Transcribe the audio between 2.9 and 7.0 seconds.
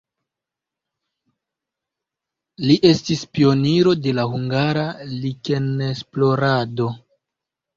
estis pioniro de la hungara likenesplorado.